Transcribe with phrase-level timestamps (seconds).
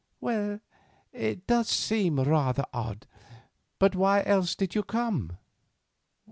[0.19, 0.61] "Well,
[1.13, 3.05] it does seem rather odd.
[3.77, 5.37] But why else did you come?